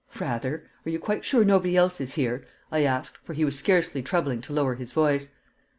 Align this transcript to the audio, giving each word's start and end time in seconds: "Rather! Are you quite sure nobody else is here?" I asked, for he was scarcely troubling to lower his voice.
"Rather! 0.19 0.67
Are 0.83 0.89
you 0.89 0.97
quite 0.97 1.23
sure 1.23 1.45
nobody 1.45 1.77
else 1.77 2.01
is 2.01 2.15
here?" 2.15 2.43
I 2.71 2.83
asked, 2.85 3.19
for 3.23 3.35
he 3.35 3.45
was 3.45 3.59
scarcely 3.59 4.01
troubling 4.01 4.41
to 4.41 4.51
lower 4.51 4.73
his 4.73 4.93
voice. 4.93 5.29